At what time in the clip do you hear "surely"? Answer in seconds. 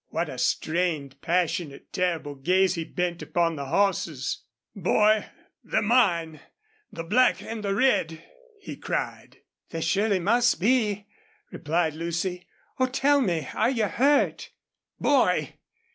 9.81-10.19